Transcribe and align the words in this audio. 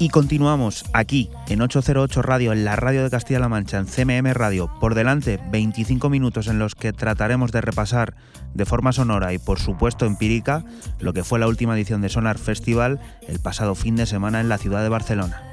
Y 0.00 0.08
continuamos 0.08 0.86
aquí 0.94 1.28
en 1.48 1.60
808 1.60 2.22
Radio, 2.22 2.54
en 2.54 2.64
la 2.64 2.74
radio 2.74 3.02
de 3.02 3.10
Castilla-La 3.10 3.50
Mancha, 3.50 3.76
en 3.76 3.84
CMM 3.84 4.32
Radio. 4.32 4.70
Por 4.80 4.94
delante, 4.94 5.38
25 5.50 6.08
minutos 6.08 6.46
en 6.46 6.58
los 6.58 6.74
que 6.74 6.94
trataremos 6.94 7.52
de 7.52 7.60
repasar 7.60 8.14
de 8.54 8.64
forma 8.64 8.94
sonora 8.94 9.34
y 9.34 9.38
por 9.38 9.60
supuesto 9.60 10.06
empírica 10.06 10.64
lo 11.00 11.12
que 11.12 11.22
fue 11.22 11.38
la 11.38 11.48
última 11.48 11.76
edición 11.76 12.00
de 12.00 12.08
Sonar 12.08 12.38
Festival 12.38 12.98
el 13.28 13.40
pasado 13.40 13.74
fin 13.74 13.94
de 13.94 14.06
semana 14.06 14.40
en 14.40 14.48
la 14.48 14.56
ciudad 14.56 14.82
de 14.82 14.88
Barcelona. 14.88 15.49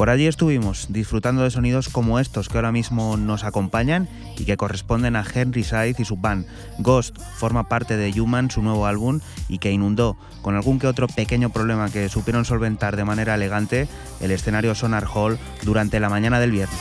Por 0.00 0.08
allí 0.08 0.26
estuvimos 0.26 0.86
disfrutando 0.88 1.42
de 1.42 1.50
sonidos 1.50 1.90
como 1.90 2.18
estos 2.20 2.48
que 2.48 2.56
ahora 2.56 2.72
mismo 2.72 3.18
nos 3.18 3.44
acompañan 3.44 4.08
y 4.38 4.46
que 4.46 4.56
corresponden 4.56 5.14
a 5.14 5.26
Henry 5.30 5.62
Scythe 5.62 6.00
y 6.00 6.06
su 6.06 6.16
band. 6.16 6.46
Ghost 6.78 7.18
forma 7.36 7.68
parte 7.68 7.98
de 7.98 8.18
Human, 8.18 8.50
su 8.50 8.62
nuevo 8.62 8.86
álbum, 8.86 9.20
y 9.46 9.58
que 9.58 9.72
inundó, 9.72 10.16
con 10.40 10.56
algún 10.56 10.78
que 10.78 10.86
otro 10.86 11.06
pequeño 11.06 11.50
problema 11.50 11.90
que 11.90 12.08
supieron 12.08 12.46
solventar 12.46 12.96
de 12.96 13.04
manera 13.04 13.34
elegante, 13.34 13.88
el 14.22 14.30
escenario 14.30 14.74
Sonar 14.74 15.04
Hall 15.04 15.38
durante 15.64 16.00
la 16.00 16.08
mañana 16.08 16.40
del 16.40 16.52
viernes. 16.52 16.80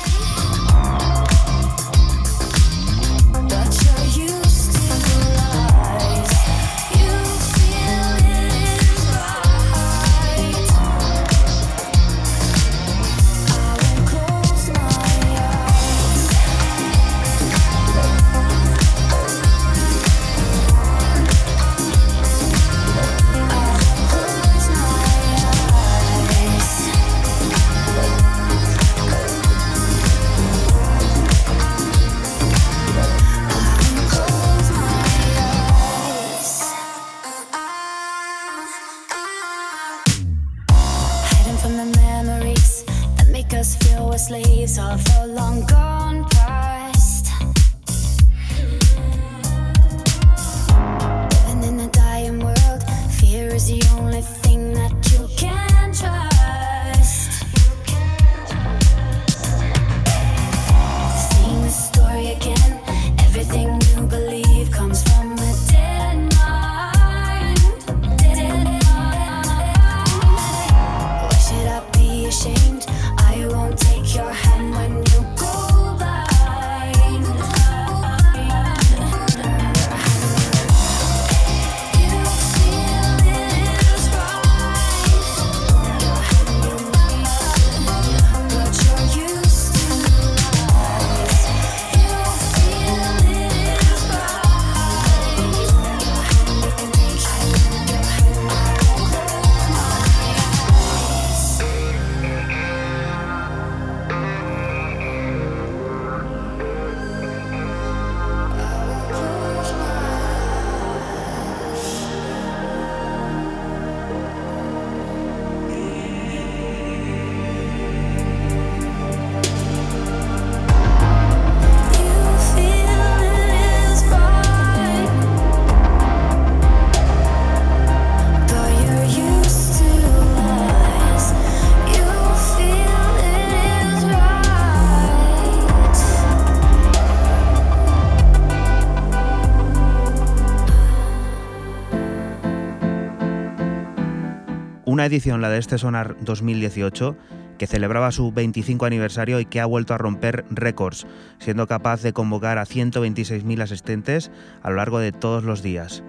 Edición, 145.09 145.41
la 145.41 145.49
de 145.49 145.57
este 145.57 145.77
Sonar 145.77 146.15
2018, 146.21 147.17
que 147.57 147.67
celebraba 147.67 148.11
su 148.11 148.31
25 148.31 148.85
aniversario 148.85 149.39
y 149.39 149.45
que 149.45 149.59
ha 149.59 149.65
vuelto 149.65 149.93
a 149.93 149.97
romper 149.97 150.45
récords, 150.49 151.05
siendo 151.39 151.67
capaz 151.67 152.01
de 152.01 152.13
convocar 152.13 152.57
a 152.57 152.65
126.000 152.65 153.61
asistentes 153.61 154.31
a 154.61 154.69
lo 154.69 154.77
largo 154.77 154.99
de 154.99 155.11
todos 155.11 155.43
los 155.43 155.61
días. 155.61 156.03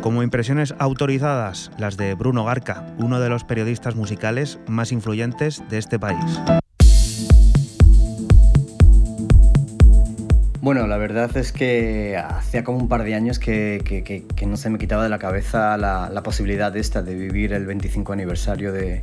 Como 0.00 0.22
impresiones 0.22 0.74
autorizadas, 0.78 1.70
las 1.78 1.96
de 1.96 2.14
Bruno 2.14 2.44
Garca, 2.44 2.86
uno 2.96 3.20
de 3.20 3.28
los 3.28 3.44
periodistas 3.44 3.96
musicales 3.96 4.58
más 4.66 4.92
influyentes 4.92 5.62
de 5.68 5.78
este 5.78 5.98
país. 5.98 6.40
Bueno, 10.68 10.86
la 10.86 10.98
verdad 10.98 11.34
es 11.38 11.50
que 11.50 12.18
hacía 12.18 12.62
como 12.62 12.76
un 12.76 12.88
par 12.88 13.02
de 13.02 13.14
años 13.14 13.38
que, 13.38 14.26
no 14.46 14.58
se 14.58 14.68
me 14.68 14.78
quitaba 14.78 15.02
de 15.02 15.08
la 15.08 15.18
cabeza 15.18 15.78
la, 15.78 16.22
posibilidad 16.22 16.76
esta 16.76 17.00
de 17.00 17.14
vivir 17.14 17.54
el 17.54 17.64
25 17.64 18.12
aniversario 18.12 18.70
de, 18.70 19.02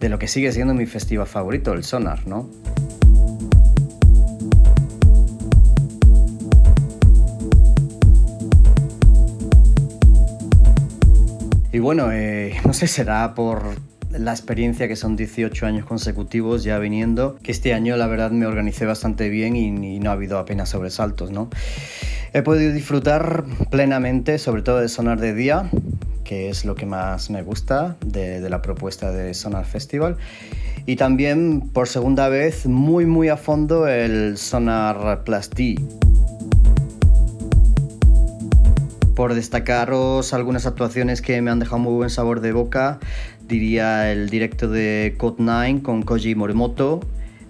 lo 0.00 0.18
que 0.18 0.26
sigue 0.26 0.50
siendo 0.50 0.74
mi 0.74 0.86
festival 0.86 1.28
favorito, 1.28 1.74
el 1.74 1.84
Sonar, 1.84 2.26
¿no? 2.26 2.50
Y 11.70 11.78
bueno, 11.78 12.10
eh, 12.10 12.56
no 12.66 12.72
sé, 12.72 12.88
será 12.88 13.32
por, 13.36 13.62
la 14.10 14.32
experiencia 14.32 14.88
que 14.88 14.96
son 14.96 15.16
18 15.16 15.66
años 15.66 15.86
consecutivos 15.86 16.64
ya 16.64 16.78
viniendo, 16.78 17.36
que 17.42 17.52
este 17.52 17.74
año 17.74 17.96
la 17.96 18.06
verdad 18.06 18.30
me 18.30 18.46
organicé 18.46 18.84
bastante 18.84 19.28
bien 19.28 19.56
y, 19.56 20.00
no 20.00 20.10
ha 20.10 20.14
habido 20.14 20.38
apenas 20.38 20.68
sobresaltos, 20.70 21.30
¿no? 21.30 21.48
He 22.32 22.42
podido 22.42 22.72
disfrutar 22.72 23.44
plenamente, 23.70 24.38
sobre 24.38 24.62
todo 24.62 24.80
de 24.80 24.88
sonar 24.88 25.20
de 25.20 25.34
día, 25.34 25.70
que 26.24 26.48
es 26.48 26.64
lo 26.64 26.74
que 26.74 26.86
más 26.86 27.30
me 27.30 27.42
gusta 27.42 27.96
de, 28.04 28.48
la 28.48 28.62
propuesta 28.62 29.10
de 29.10 29.34
Sonar 29.34 29.64
Festival. 29.64 30.16
Y 30.86 30.96
también 30.96 31.60
por 31.72 31.88
segunda 31.88 32.28
vez 32.28 32.66
muy 32.66 33.04
muy 33.04 33.28
a 33.28 33.36
fondo 33.36 33.88
el 33.88 34.38
Sonar 34.38 35.24
Plus 35.24 35.50
D. 35.50 35.80
Por 39.14 39.34
destacaros 39.34 40.32
algunas 40.32 40.66
actuaciones 40.66 41.20
que 41.20 41.42
me 41.42 41.50
han 41.50 41.58
dejado 41.58 41.78
muy 41.78 41.94
buen 41.94 42.10
sabor 42.10 42.40
de 42.40 42.52
boca, 42.52 43.00
diría 43.50 44.12
el 44.12 44.30
directo 44.30 44.68
de 44.68 45.14
Code 45.18 45.36
9 45.38 45.82
con 45.82 46.02
Koji 46.02 46.36
Morimoto, 46.36 47.00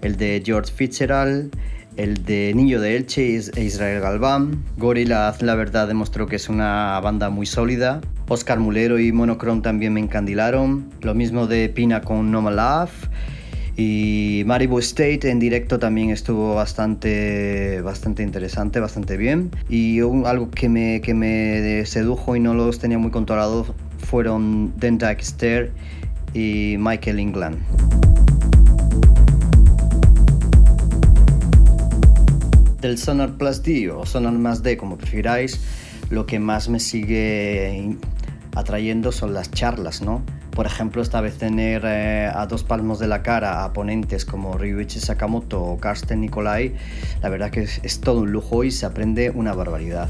el 0.01 0.17
de 0.17 0.41
George 0.43 0.73
Fitzgerald, 0.73 1.55
el 1.95 2.25
de 2.25 2.53
Niño 2.55 2.81
de 2.81 2.97
Elche 2.97 3.37
e 3.37 3.63
Israel 3.63 4.01
Galván. 4.01 4.63
Gorillaz, 4.77 5.43
la 5.43 5.53
verdad, 5.53 5.87
demostró 5.87 6.25
que 6.25 6.37
es 6.37 6.49
una 6.49 6.99
banda 7.01 7.29
muy 7.29 7.45
sólida. 7.45 8.01
Oscar 8.27 8.59
Mulero 8.59 8.97
y 8.97 9.11
Monochrome 9.11 9.61
también 9.61 9.93
me 9.93 9.99
encandilaron. 9.99 10.89
Lo 11.01 11.13
mismo 11.13 11.45
de 11.45 11.69
Pina 11.69 12.01
con 12.01 12.31
No 12.31 12.49
Love. 12.49 13.09
Y 13.77 14.43
Maribu 14.47 14.79
State 14.79 15.29
en 15.29 15.39
directo 15.39 15.77
también 15.77 16.09
estuvo 16.09 16.55
bastante, 16.55 17.81
bastante 17.81 18.23
interesante, 18.23 18.79
bastante 18.79 19.17
bien. 19.17 19.51
Y 19.69 19.99
algo 19.99 20.49
que 20.49 20.67
me, 20.67 21.01
que 21.01 21.13
me 21.13 21.85
sedujo 21.85 22.35
y 22.35 22.39
no 22.39 22.55
los 22.55 22.79
tenía 22.79 22.97
muy 22.97 23.11
controlados 23.11 23.73
fueron 24.11 24.73
Dendak 24.77 25.21
Stair 25.21 25.71
y 26.33 26.75
Michael 26.77 27.17
England. 27.17 27.57
Del 32.81 32.97
Sonar 32.97 33.37
Plus 33.37 33.63
D 33.63 33.89
o 33.89 34.05
Sonar 34.05 34.33
más 34.33 34.63
D, 34.63 34.75
como 34.75 34.97
prefiráis, 34.97 35.61
lo 36.09 36.25
que 36.25 36.39
más 36.39 36.67
me 36.67 36.81
sigue 36.81 37.95
atrayendo 38.53 39.13
son 39.13 39.33
las 39.33 39.49
charlas, 39.49 40.01
¿no? 40.01 40.21
Por 40.51 40.65
ejemplo, 40.65 41.01
esta 41.01 41.21
vez 41.21 41.37
tener 41.37 41.83
eh, 41.85 42.29
a 42.35 42.45
dos 42.47 42.65
palmos 42.65 42.99
de 42.99 43.07
la 43.07 43.23
cara 43.23 43.63
a 43.63 43.71
ponentes 43.71 44.25
como 44.25 44.57
Ryuichi 44.57 44.99
Sakamoto 44.99 45.63
o 45.63 45.77
Karsten 45.77 46.19
Nikolai, 46.19 46.75
la 47.21 47.29
verdad 47.29 47.49
que 47.49 47.61
es 47.61 48.01
todo 48.01 48.23
un 48.23 48.33
lujo 48.33 48.65
y 48.65 48.71
se 48.71 48.85
aprende 48.85 49.29
una 49.29 49.53
barbaridad. 49.53 50.09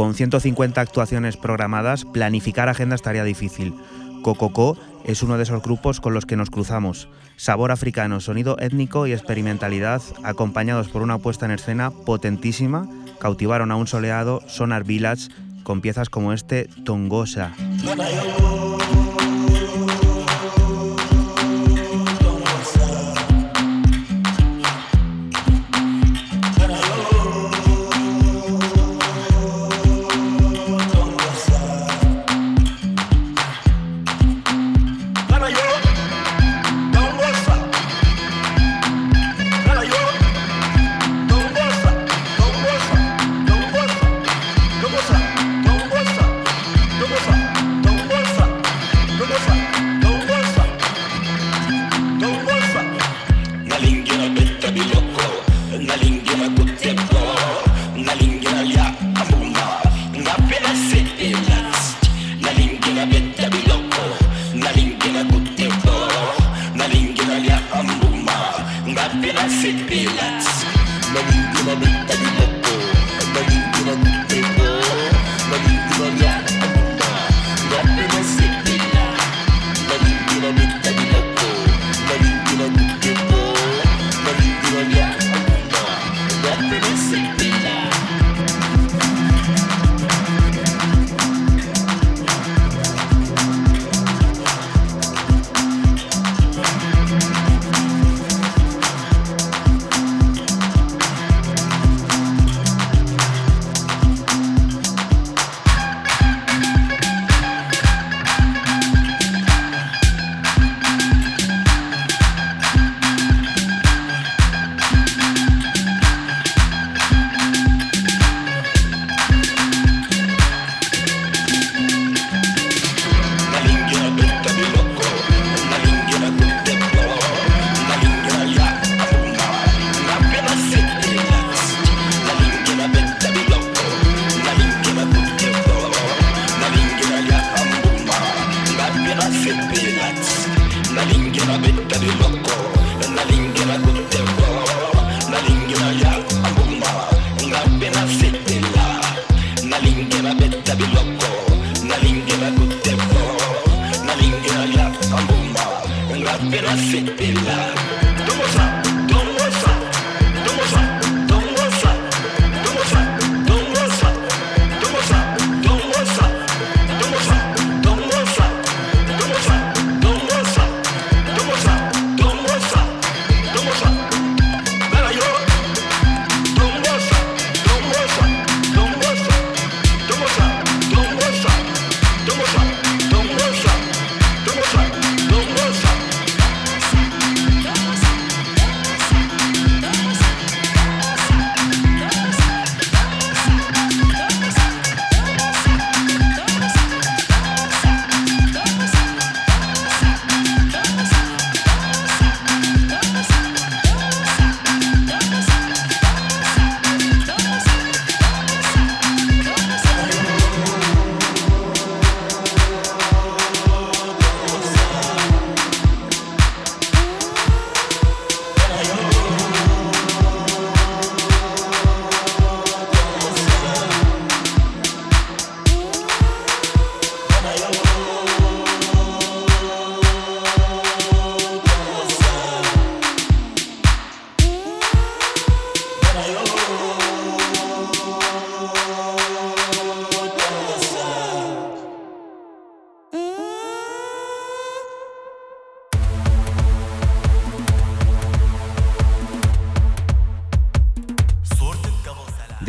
Con 0.00 0.14
150 0.14 0.80
actuaciones 0.80 1.36
programadas, 1.36 2.06
planificar 2.06 2.70
agenda 2.70 2.94
estaría 2.94 3.22
difícil. 3.22 3.74
Cococo 4.22 4.78
es 5.04 5.22
uno 5.22 5.36
de 5.36 5.42
esos 5.42 5.62
grupos 5.62 6.00
con 6.00 6.14
los 6.14 6.24
que 6.24 6.36
nos 6.36 6.48
cruzamos. 6.48 7.08
Sabor 7.36 7.70
africano, 7.70 8.20
sonido 8.20 8.56
étnico 8.58 9.06
y 9.06 9.12
experimentalidad, 9.12 10.00
acompañados 10.22 10.88
por 10.88 11.02
una 11.02 11.18
puesta 11.18 11.46
en 11.46 11.52
escena 11.52 11.90
potentísima, 11.90 12.88
cautivaron 13.18 13.70
a 13.72 13.76
un 13.76 13.86
soleado 13.86 14.40
Sonar 14.46 14.84
Village 14.84 15.28
con 15.64 15.80
piezas 15.80 16.08
como 16.08 16.32
este 16.32 16.68
Tongosa. 16.84 17.52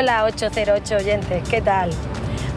Hola 0.00 0.24
808 0.24 0.96
oyentes, 0.96 1.46
¿qué 1.50 1.60
tal? 1.60 1.90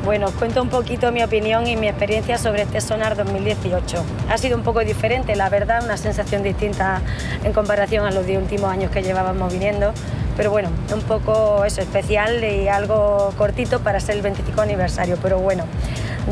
Bueno, 0.06 0.28
os 0.28 0.32
cuento 0.32 0.62
un 0.62 0.70
poquito 0.70 1.12
mi 1.12 1.24
opinión 1.24 1.68
y 1.68 1.76
mi 1.76 1.90
experiencia 1.90 2.38
sobre 2.38 2.62
este 2.62 2.80
Sonar 2.80 3.18
2018. 3.18 4.02
Ha 4.30 4.38
sido 4.38 4.56
un 4.56 4.64
poco 4.64 4.80
diferente, 4.80 5.36
la 5.36 5.50
verdad, 5.50 5.84
una 5.84 5.98
sensación 5.98 6.42
distinta 6.42 7.02
en 7.44 7.52
comparación 7.52 8.06
a 8.06 8.12
los 8.12 8.26
10 8.26 8.44
últimos 8.44 8.72
años 8.72 8.92
que 8.92 9.04
llevábamos 9.04 9.52
viniendo, 9.52 9.92
pero 10.38 10.52
bueno, 10.52 10.70
un 10.94 11.02
poco 11.02 11.66
eso, 11.66 11.82
especial 11.82 12.42
y 12.46 12.70
algo 12.70 13.34
cortito 13.38 13.82
para 13.82 14.00
ser 14.00 14.16
el 14.16 14.22
25 14.22 14.62
aniversario, 14.62 15.18
pero 15.22 15.38
bueno, 15.40 15.66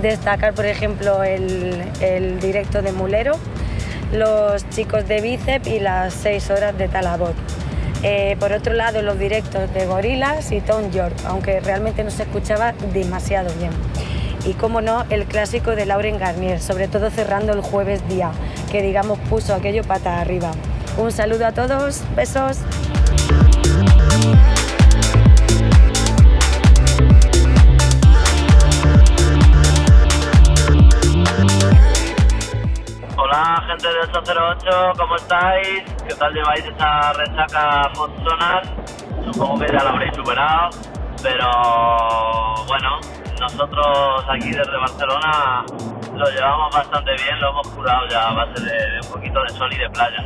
destacar 0.02 0.54
por 0.54 0.66
ejemplo 0.66 1.24
el, 1.24 2.40
directo 2.40 2.82
de 2.82 2.94
Mulero, 2.94 3.34
los 4.14 4.70
chicos 4.70 5.06
de 5.10 5.20
Bicep 5.20 5.68
y 5.68 5.80
las 5.82 6.14
6 6.14 6.52
horas 6.52 6.78
de 6.78 6.88
Talabot. 6.88 7.51
Eh, 8.04 8.36
por 8.40 8.52
otro 8.52 8.74
lado, 8.74 9.02
los 9.02 9.20
directos 9.20 9.72
de 9.74 9.86
Gorillaz 9.86 10.52
y 10.52 10.62
Tom 10.62 10.92
York, 10.92 11.16
aunque 11.26 11.60
realmente 11.60 12.04
no 12.04 12.10
se 12.10 12.24
escuchaba 12.24 12.74
demasiado 12.94 13.54
bien. 13.60 13.72
Y 14.46 14.54
como 14.54 14.82
no, 14.82 15.06
el 15.10 15.26
clásico 15.26 15.76
de 15.76 15.86
Lauren 15.86 16.18
Garnier, 16.18 16.60
sobre 16.60 16.88
todo 16.88 17.12
cerrando 17.12 17.54
el 17.54 17.62
jueves 17.62 18.08
día, 18.10 18.32
que 18.72 18.82
digamos 18.82 19.20
puso 19.30 19.54
aquello 19.54 19.84
pata 19.84 20.20
arriba. 20.20 20.52
Un 20.98 21.12
saludo 21.12 21.46
a 21.46 21.52
todos, 21.52 22.02
besos. 22.16 22.58
Gente 33.72 33.88
de 33.88 34.00
808, 34.02 34.70
¿cómo 34.98 35.16
estáis? 35.16 35.84
¿Qué 36.06 36.14
tal 36.16 36.34
lleváis 36.34 36.66
esa 36.66 37.14
resaca 37.14 37.90
post-sonar? 37.96 38.64
Supongo 39.24 39.60
que 39.60 39.68
ya 39.68 39.84
la 39.84 39.92
habréis 39.92 40.14
superado, 40.14 40.70
pero 41.24 41.48
bueno, 42.68 43.00
nosotros 43.40 44.26
aquí 44.30 44.52
desde 44.52 44.78
Barcelona 44.78 45.64
lo 46.14 46.30
llevamos 46.32 46.76
bastante 46.76 47.12
bien, 47.24 47.40
lo 47.40 47.50
hemos 47.52 47.68
curado 47.70 48.08
ya 48.10 48.28
a 48.28 48.34
base 48.34 48.62
de 48.62 49.08
un 49.08 49.14
poquito 49.14 49.42
de 49.42 49.50
sol 49.58 49.74
y 49.74 49.78
de 49.78 49.90
playa. 49.90 50.26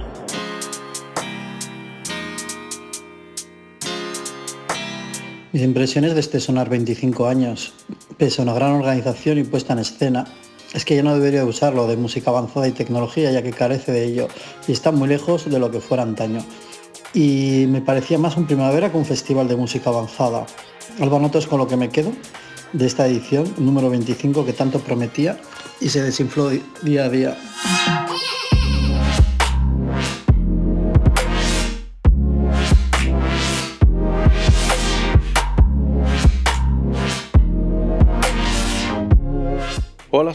Mis 5.51 5.61
impresiones 5.61 6.15
de 6.15 6.19
este 6.19 6.39
Sonar 6.39 6.67
25 6.67 7.27
años, 7.27 7.73
pese 8.17 8.41
a 8.41 8.43
una 8.43 8.53
gran 8.53 8.71
organización 8.71 9.37
y 9.37 9.43
puesta 9.43 9.73
en 9.73 9.79
escena, 9.79 10.25
es 10.75 10.83
que 10.83 10.95
ya 10.95 11.03
no 11.03 11.13
debería 11.15 11.45
usarlo 11.45 11.87
de 11.87 11.95
música 11.95 12.29
avanzada 12.29 12.67
y 12.67 12.73
tecnología 12.73 13.31
ya 13.31 13.41
que 13.41 13.51
carece 13.51 13.93
de 13.93 14.03
ello 14.03 14.27
y 14.67 14.73
está 14.73 14.91
muy 14.91 15.07
lejos 15.07 15.49
de 15.49 15.57
lo 15.57 15.71
que 15.71 15.79
fuera 15.79 16.03
antaño. 16.03 16.43
Y 17.13 17.65
me 17.69 17.79
parecía 17.79 18.17
más 18.17 18.35
un 18.35 18.45
primavera 18.45 18.91
que 18.91 18.97
un 18.97 19.05
festival 19.05 19.47
de 19.47 19.55
música 19.55 19.89
avanzada. 19.89 20.45
Albanoto 20.99 21.39
es 21.39 21.47
con 21.47 21.59
lo 21.59 21.67
que 21.67 21.77
me 21.77 21.89
quedo 21.89 22.11
de 22.73 22.85
esta 22.85 23.07
edición, 23.07 23.51
número 23.57 23.89
25 23.89 24.45
que 24.45 24.51
tanto 24.51 24.79
prometía 24.79 25.39
y 25.79 25.87
se 25.87 26.03
desinfló 26.03 26.51
día 26.83 27.05
a 27.05 27.09
día. 27.09 27.37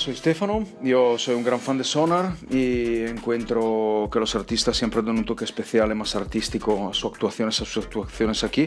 Soy 0.00 0.16
Stefano, 0.16 0.64
yo 0.82 1.18
soy 1.18 1.34
un 1.34 1.44
gran 1.44 1.60
fan 1.60 1.76
de 1.76 1.84
Sonar 1.84 2.32
y 2.50 3.02
encuentro 3.02 4.08
que 4.10 4.18
los 4.18 4.34
artistas 4.34 4.74
siempre 4.74 5.02
dan 5.02 5.18
un 5.18 5.26
toque 5.26 5.44
especial 5.44 5.92
y 5.92 5.94
más 5.94 6.16
artístico 6.16 6.88
a 6.88 6.94
sus 6.94 7.12
actuaciones, 7.12 7.60
a 7.60 7.66
sus 7.66 7.84
actuaciones 7.84 8.42
aquí. 8.42 8.66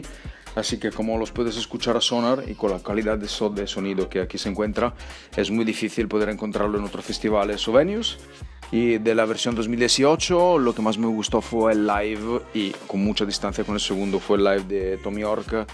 Así 0.54 0.78
que 0.78 0.92
como 0.92 1.18
los 1.18 1.32
puedes 1.32 1.56
escuchar 1.56 1.96
a 1.96 2.00
Sonar 2.00 2.44
y 2.46 2.54
con 2.54 2.70
la 2.70 2.78
calidad 2.78 3.18
de, 3.18 3.26
so 3.26 3.50
de 3.50 3.66
sonido 3.66 4.08
que 4.08 4.20
aquí 4.20 4.38
se 4.38 4.48
encuentra, 4.48 4.94
es 5.36 5.50
muy 5.50 5.64
difícil 5.64 6.06
poder 6.06 6.28
encontrarlo 6.28 6.78
en 6.78 6.84
otros 6.84 7.04
festivales 7.04 7.66
o 7.66 7.72
venues. 7.72 8.16
Y 8.70 8.98
de 8.98 9.14
la 9.16 9.24
versión 9.24 9.56
2018, 9.56 10.58
lo 10.58 10.72
que 10.72 10.82
más 10.82 10.98
me 10.98 11.08
gustó 11.08 11.40
fue 11.40 11.72
el 11.72 11.84
live 11.84 12.42
y 12.54 12.70
con 12.86 13.02
mucha 13.02 13.24
distancia 13.24 13.64
con 13.64 13.74
el 13.74 13.80
segundo 13.80 14.20
fue 14.20 14.38
el 14.38 14.44
live 14.44 14.64
de 14.68 14.96
Tom 14.98 15.18
York 15.18 15.66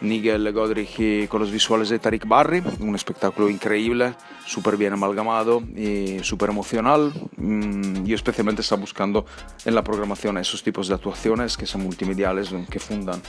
Nigel 0.00 0.52
Godrich 0.52 1.28
con 1.28 1.40
los 1.40 1.50
visuales 1.50 1.88
de 1.88 1.98
Tariq 1.98 2.26
Barry, 2.26 2.62
un 2.80 2.94
espectáculo 2.94 3.48
increíble, 3.48 4.14
súper 4.46 4.76
bien 4.76 4.92
amalgamado 4.92 5.62
y 5.76 6.18
súper 6.22 6.50
emocional. 6.50 7.12
Mm, 7.36 8.04
yo 8.04 8.14
especialmente 8.14 8.62
estaba 8.62 8.80
buscando 8.80 9.26
en 9.64 9.74
la 9.74 9.84
programación 9.84 10.38
esos 10.38 10.62
tipos 10.62 10.88
de 10.88 10.94
actuaciones 10.94 11.56
que 11.56 11.66
son 11.66 11.82
multimediales, 11.82 12.50
que 12.70 12.78
fundan 12.78 13.20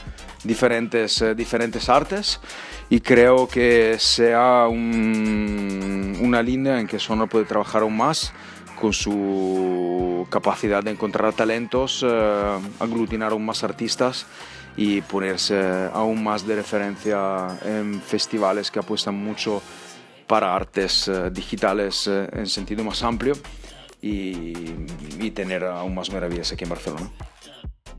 diferentes, 0.44 1.20
eh, 1.22 1.34
diferentes 1.34 1.88
artes 1.88 2.40
y 2.88 3.00
creo 3.00 3.48
que 3.48 3.96
sea 3.98 4.66
un, 4.68 6.18
una 6.20 6.42
línea 6.42 6.80
en 6.80 6.86
que 6.86 6.98
Sonar 6.98 7.28
puede 7.28 7.44
trabajar 7.44 7.82
aún 7.82 7.96
más 7.96 8.32
con 8.80 8.92
su 8.92 10.26
capacidad 10.28 10.82
de 10.82 10.90
encontrar 10.90 11.32
talentos, 11.34 12.04
eh, 12.04 12.58
aglutinar 12.80 13.32
aún 13.32 13.46
más 13.46 13.62
artistas 13.62 14.26
y 14.76 15.00
ponerse 15.02 15.88
aún 15.92 16.22
más 16.22 16.46
de 16.46 16.56
referencia 16.56 17.58
en 17.64 18.00
festivales 18.00 18.70
que 18.70 18.78
apuestan 18.78 19.14
mucho 19.14 19.62
para 20.26 20.54
artes 20.54 21.08
eh, 21.08 21.30
digitales 21.30 22.06
eh, 22.06 22.28
en 22.32 22.46
sentido 22.46 22.82
más 22.84 23.02
amplio 23.02 23.34
y, 24.00 24.54
y 25.20 25.30
tener 25.32 25.64
aún 25.64 25.94
más 25.94 26.10
maravillas 26.10 26.52
aquí 26.52 26.64
en 26.64 26.70
Barcelona. 26.70 27.10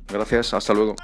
Gracias, 0.08 0.54
hasta 0.54 0.74
luego. 0.74 0.96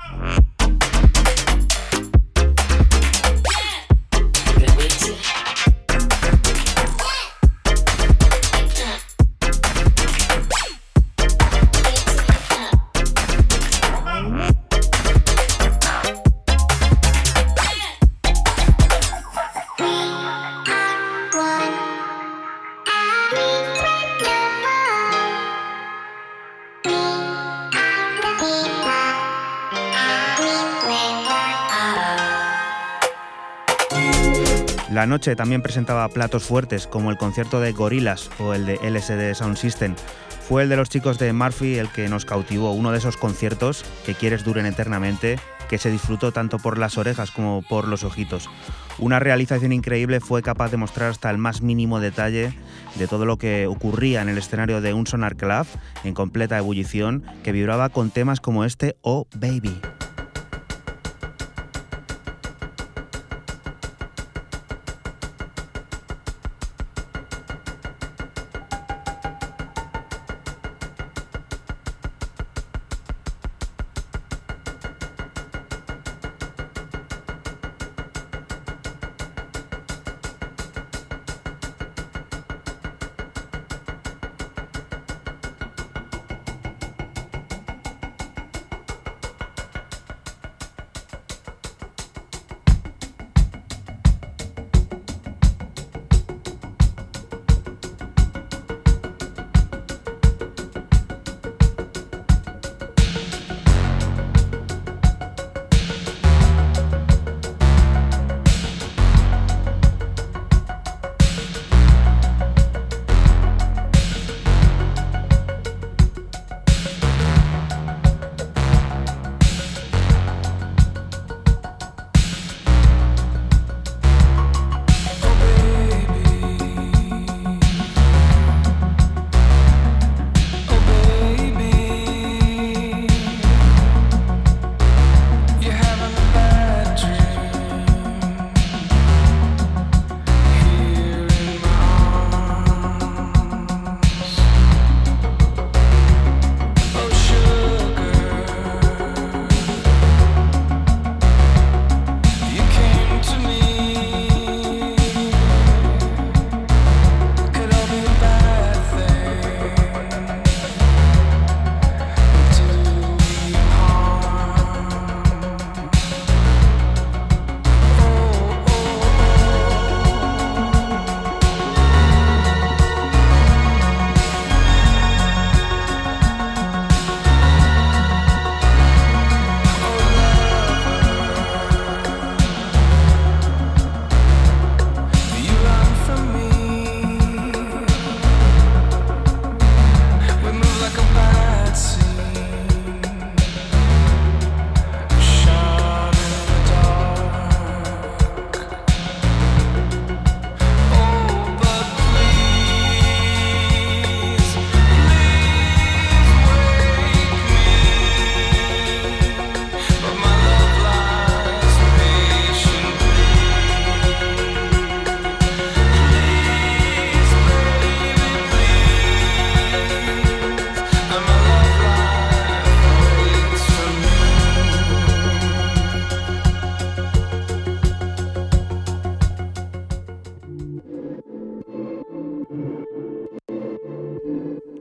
La 34.99 35.05
noche 35.05 35.37
también 35.37 35.61
presentaba 35.61 36.09
platos 36.09 36.43
fuertes 36.43 36.85
como 36.85 37.09
el 37.09 37.15
concierto 37.15 37.61
de 37.61 37.71
Gorillaz 37.71 38.29
o 38.37 38.53
el 38.53 38.65
de 38.65 38.75
LSD 38.83 39.33
Sound 39.33 39.55
System. 39.55 39.95
Fue 40.41 40.63
el 40.63 40.67
de 40.67 40.75
los 40.75 40.89
chicos 40.89 41.17
de 41.17 41.31
Murphy 41.31 41.77
el 41.77 41.87
que 41.87 42.09
nos 42.09 42.25
cautivó, 42.25 42.73
uno 42.73 42.91
de 42.91 42.97
esos 42.97 43.15
conciertos 43.15 43.85
que 44.05 44.13
quieres 44.13 44.43
duren 44.43 44.65
eternamente, 44.65 45.39
que 45.69 45.77
se 45.77 45.89
disfrutó 45.89 46.33
tanto 46.33 46.59
por 46.59 46.77
las 46.77 46.97
orejas 46.97 47.31
como 47.31 47.61
por 47.61 47.87
los 47.87 48.03
ojitos. 48.03 48.49
Una 48.97 49.19
realización 49.19 49.71
increíble 49.71 50.19
fue 50.19 50.41
capaz 50.41 50.69
de 50.69 50.75
mostrar 50.75 51.11
hasta 51.11 51.29
el 51.29 51.37
más 51.37 51.61
mínimo 51.61 52.01
detalle 52.01 52.51
de 52.95 53.07
todo 53.07 53.23
lo 53.23 53.37
que 53.37 53.67
ocurría 53.67 54.21
en 54.21 54.27
el 54.27 54.37
escenario 54.37 54.81
de 54.81 54.93
un 54.93 55.07
Sonar 55.07 55.37
Club 55.37 55.65
en 56.03 56.13
completa 56.13 56.57
ebullición 56.57 57.23
que 57.41 57.53
vibraba 57.53 57.87
con 57.87 58.11
temas 58.11 58.41
como 58.41 58.65
este 58.65 58.97
Oh 59.01 59.27
Baby. 59.33 59.79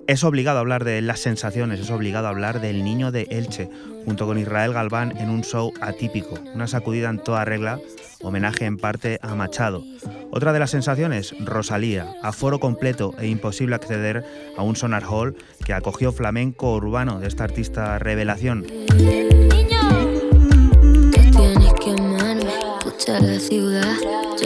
Es 0.09 0.25
obligado 0.25 0.59
hablar 0.59 0.85
de 0.85 1.03
las 1.03 1.21
sensaciones, 1.21 1.81
es 1.81 1.91
obligado 1.91 2.29
hablar 2.29 2.63
del 2.63 2.83
niño 2.83 3.13
de 3.13 3.27
Elche, 3.31 3.69
junto 4.07 4.25
con 4.25 4.39
Israel 4.39 4.73
Galván 4.73 5.15
en 5.19 5.29
un 5.29 5.45
show 5.45 5.71
atípico, 5.83 6.35
una 6.55 6.67
sacudida 6.67 7.11
en 7.11 7.19
toda 7.19 7.45
regla, 7.45 7.79
homenaje 8.23 8.65
en 8.65 8.79
parte 8.79 9.19
a 9.21 9.35
Machado. 9.35 9.85
Otra 10.31 10.55
de 10.55 10.61
las 10.61 10.71
sensaciones, 10.71 11.35
Rosalía, 11.41 12.07
aforo 12.23 12.59
completo 12.59 13.15
e 13.19 13.27
imposible 13.27 13.75
acceder 13.75 14.25
a 14.57 14.63
un 14.63 14.77
sonar 14.77 15.05
hall 15.05 15.37
que 15.67 15.75
acogió 15.75 16.11
flamenco 16.11 16.75
urbano 16.75 17.21
de 17.21 17.29
esta 17.29 17.45
artista 17.45 17.99
revelación. 17.99 18.65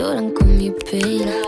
con 0.03 0.42
mi. 0.69 0.73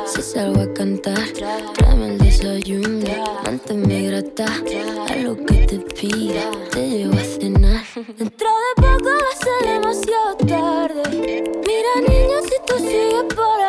Si 0.08 0.22
salgo 0.22 0.62
a 0.62 0.74
cantar, 0.74 1.32
tráeme 1.74 2.14
el 2.14 2.18
desayuno, 2.18 3.42
manténme 3.44 4.08
grata. 4.08 4.46
A 5.10 5.16
lo 5.18 5.36
que 5.46 5.66
te 5.68 5.80
pida, 5.80 6.52
te 6.72 6.90
llevo 6.90 7.14
a 7.14 7.24
cenar. 7.24 7.84
Dentro 8.18 8.50
de 8.64 8.82
poco 8.82 9.12
ser 9.44 9.74
demasiado 9.74 10.36
tarde. 10.48 11.44
Mira, 11.66 11.94
niño, 12.08 12.38
si 12.44 12.58
tú 12.68 12.78
sigues 12.78 13.24
por 13.36 13.60
ahí, 13.60 13.65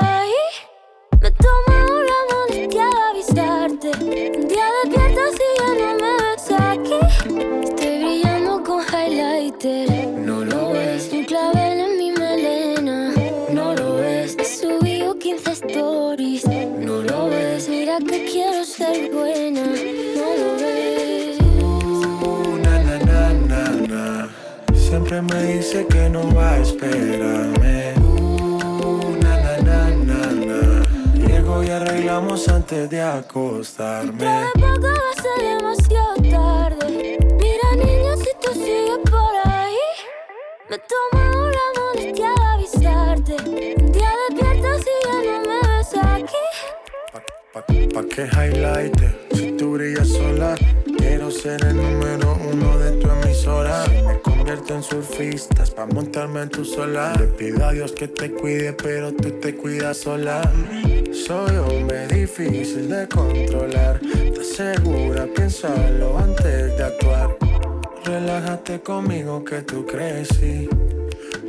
esperarme. 26.69 27.95
Uh, 27.99 29.17
na, 29.23 29.35
na, 29.45 29.55
na, 29.69 29.81
na, 30.09 30.21
na. 30.49 30.61
Llego 31.27 31.63
y 31.63 31.71
arreglamos 31.71 32.49
antes 32.49 32.91
de 32.91 33.01
acostarme. 33.03 34.25
Dentro 34.25 34.51
de 34.55 34.81
poco 34.81 34.89
va 34.89 35.11
a 35.11 35.23
ser 35.23 35.39
demasiado 35.55 36.15
tarde. 36.37 37.19
Mira, 37.43 37.69
niño, 37.85 38.13
si 38.17 38.31
tú 38.43 38.53
sigues 38.53 39.01
por 39.11 39.33
ahí, 39.45 39.87
me 40.71 40.79
tomo 40.91 41.21
la 41.59 41.67
molestia 41.81 42.31
de 42.41 42.45
avisarte. 42.55 43.35
Un 43.81 43.93
día 43.93 44.11
despierta 44.29 44.71
si 44.85 44.95
ya 45.05 45.17
no 45.27 45.37
me 45.49 45.59
ves 45.69 45.93
aquí. 46.15 46.45
Pa, 47.13 47.21
pa, 47.53 47.61
pa' 47.95 48.05
que 48.13 48.23
highlight 48.37 48.99
si 49.35 49.53
tú 49.53 49.73
brillas 49.73 50.09
sola. 50.09 50.51
Quiero 50.99 51.31
ser 51.31 51.65
el 51.65 51.77
número 51.77 52.37
uno 52.53 52.79
de 52.79 52.91
tu 53.01 53.09
emisora. 53.11 53.66
Convierto 54.47 54.75
en 54.77 54.83
surfistas 54.85 55.73
pa' 55.73 55.87
montarme 55.87 56.43
en 56.43 56.49
tu 56.49 56.65
sola. 56.65 57.13
Le 57.19 57.27
pido 57.27 57.65
a 57.65 57.73
Dios 57.73 57.91
que 57.91 58.07
te 58.07 58.31
cuide, 58.31 58.73
pero 58.75 59.13
tú 59.13 59.33
te 59.41 59.57
cuidas 59.57 59.97
sola. 59.97 60.41
Soy 61.13 61.57
hombre 61.57 62.07
difícil 62.07 62.89
de 62.89 63.09
controlar. 63.09 64.01
¿Estás 64.05 64.47
segura? 64.47 65.27
Piénsalo 65.35 66.17
antes 66.17 66.77
de 66.77 66.85
actuar. 66.85 67.37
Relájate 68.05 68.81
conmigo 68.83 69.45
que 69.45 69.63
tú 69.63 69.85
crecí. 69.85 70.69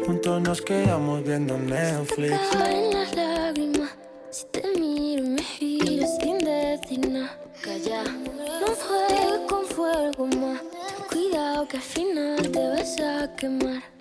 Juntos 0.04 0.42
nos 0.42 0.60
quedamos 0.64 1.24
viendo 1.24 1.56
Netflix. 1.56 2.32
Se 2.32 2.50
te 2.50 2.58
caen 2.58 2.94
las 2.94 3.16
lágrimas 3.16 3.92
si 4.32 4.46
te 4.46 4.64
miro 4.80 5.24
y 5.24 5.30
me 5.30 5.44
giro 5.44 6.08
sin 6.20 6.40
decir 6.40 7.08
nada. 7.08 7.40
Calla, 7.62 8.04
no 8.04 8.68
juegues 8.68 9.42
con 9.48 9.66
fuego 9.66 10.26
más. 10.42 10.62
Ten 10.62 11.08
cuidado 11.12 11.68
que 11.68 11.78
al 11.78 11.84
final 11.84 12.52
te 12.52 12.70
vas 12.70 12.77
a 13.28 13.36
quemar. 13.36 13.97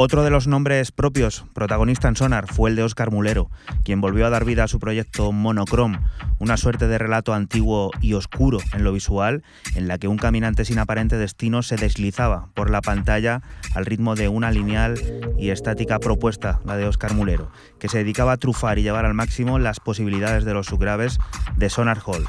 Otro 0.00 0.22
de 0.22 0.30
los 0.30 0.46
nombres 0.46 0.92
propios 0.92 1.44
protagonista 1.54 2.06
en 2.06 2.14
Sonar 2.14 2.46
fue 2.46 2.70
el 2.70 2.76
de 2.76 2.84
Óscar 2.84 3.10
Mulero, 3.10 3.50
quien 3.82 4.00
volvió 4.00 4.26
a 4.26 4.30
dar 4.30 4.44
vida 4.44 4.62
a 4.62 4.68
su 4.68 4.78
proyecto 4.78 5.32
Monochrome, 5.32 5.98
una 6.38 6.56
suerte 6.56 6.86
de 6.86 6.98
relato 6.98 7.34
antiguo 7.34 7.90
y 8.00 8.12
oscuro 8.12 8.58
en 8.72 8.84
lo 8.84 8.92
visual, 8.92 9.42
en 9.74 9.88
la 9.88 9.98
que 9.98 10.06
un 10.06 10.16
caminante 10.16 10.64
sin 10.64 10.78
aparente 10.78 11.18
destino 11.18 11.64
se 11.64 11.74
deslizaba 11.74 12.46
por 12.54 12.70
la 12.70 12.80
pantalla 12.80 13.42
al 13.74 13.86
ritmo 13.86 14.14
de 14.14 14.28
una 14.28 14.52
lineal 14.52 14.94
y 15.36 15.50
estática 15.50 15.98
propuesta, 15.98 16.60
la 16.64 16.76
de 16.76 16.86
Óscar 16.86 17.14
Mulero, 17.14 17.50
que 17.80 17.88
se 17.88 17.98
dedicaba 17.98 18.30
a 18.30 18.36
trufar 18.36 18.78
y 18.78 18.84
llevar 18.84 19.04
al 19.04 19.14
máximo 19.14 19.58
las 19.58 19.80
posibilidades 19.80 20.44
de 20.44 20.54
los 20.54 20.66
subgraves 20.66 21.18
de 21.56 21.70
Sonar 21.70 21.98
Hall 22.06 22.24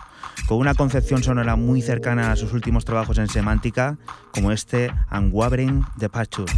con 0.47 0.57
una 0.57 0.73
concepción 0.73 1.21
sonora 1.21 1.55
muy 1.55 1.83
cercana 1.83 2.31
a 2.31 2.35
sus 2.35 2.53
últimos 2.53 2.83
trabajos 2.83 3.19
en 3.19 3.27
semántica, 3.27 3.97
como 4.33 4.51
este 4.51 4.91
Unwavering 5.11 5.85
Departure. 5.97 6.51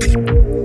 Thank 0.00 0.16
you. 0.16 0.63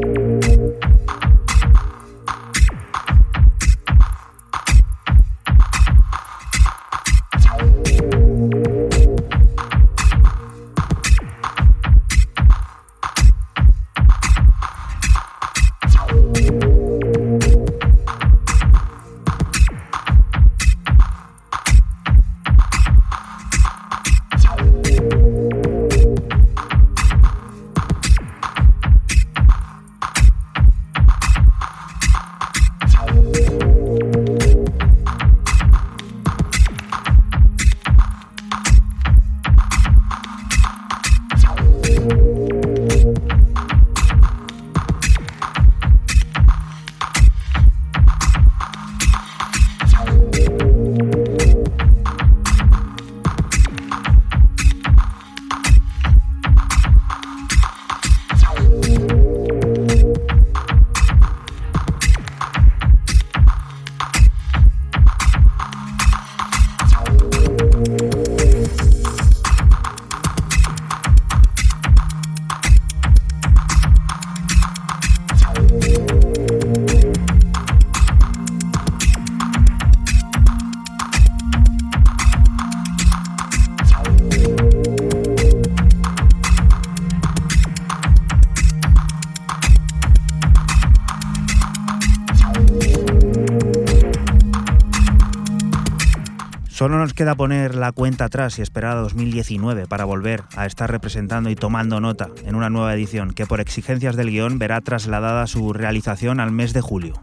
Nos 97.10 97.16
queda 97.16 97.34
poner 97.34 97.74
la 97.74 97.92
cuenta 97.92 98.26
atrás 98.26 98.60
y 98.60 98.62
esperar 98.62 98.96
a 98.96 99.02
2019 99.02 99.88
para 99.88 100.06
volver 100.06 100.44
a 100.56 100.68
estar 100.68 100.92
representando 100.92 101.50
y 101.50 101.56
tomando 101.56 102.00
nota 102.00 102.30
en 102.46 102.54
una 102.54 102.70
nueva 102.70 102.94
edición 102.94 103.34
que 103.34 103.48
por 103.48 103.62
exigencias 103.62 104.16
del 104.16 104.30
guion 104.30 104.60
verá 104.60 104.80
trasladada 104.82 105.48
su 105.48 105.74
realización 105.74 106.40
al 106.40 106.52
mes 106.52 106.72
de 106.72 106.82
julio. 106.82 107.16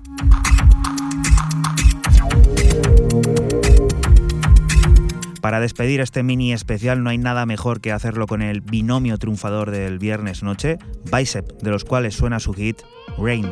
Para 5.41 5.61
despedir 5.61 6.01
este 6.01 6.25
mini 6.25 6.53
especial 6.53 7.05
no 7.05 7.11
hay 7.11 7.19
nada 7.19 7.47
mejor 7.47 7.81
que 7.81 7.93
hacerlo 7.93 8.27
con 8.27 8.43
el 8.43 8.63
binomio 8.63 9.19
triunfador 9.19 9.71
del 9.71 10.01
viernes 10.01 10.43
noche, 10.43 10.79
Bicep, 11.13 11.63
de 11.63 11.71
los 11.71 11.85
cuales 11.85 12.17
suena 12.17 12.41
su 12.41 12.55
hit 12.55 12.79
Rain. 13.19 13.47